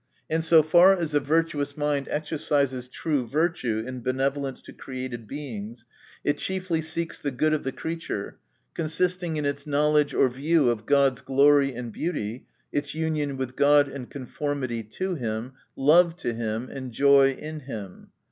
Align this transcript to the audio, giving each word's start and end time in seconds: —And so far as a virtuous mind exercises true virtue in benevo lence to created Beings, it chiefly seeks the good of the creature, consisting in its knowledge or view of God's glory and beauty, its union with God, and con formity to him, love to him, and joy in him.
—And 0.31 0.43
so 0.43 0.63
far 0.63 0.97
as 0.97 1.13
a 1.13 1.19
virtuous 1.19 1.77
mind 1.77 2.07
exercises 2.09 2.87
true 2.87 3.27
virtue 3.27 3.83
in 3.85 4.01
benevo 4.01 4.37
lence 4.37 4.59
to 4.63 4.73
created 4.73 5.27
Beings, 5.27 5.85
it 6.23 6.39
chiefly 6.39 6.81
seeks 6.81 7.19
the 7.19 7.29
good 7.29 7.53
of 7.53 7.63
the 7.63 7.71
creature, 7.71 8.39
consisting 8.73 9.37
in 9.37 9.45
its 9.45 9.67
knowledge 9.67 10.15
or 10.15 10.27
view 10.27 10.71
of 10.71 10.87
God's 10.87 11.21
glory 11.21 11.75
and 11.75 11.93
beauty, 11.93 12.47
its 12.71 12.95
union 12.95 13.37
with 13.37 13.55
God, 13.55 13.87
and 13.87 14.09
con 14.09 14.25
formity 14.25 14.89
to 14.89 15.13
him, 15.13 15.53
love 15.75 16.15
to 16.15 16.33
him, 16.33 16.67
and 16.67 16.91
joy 16.91 17.33
in 17.33 17.59
him. 17.59 18.07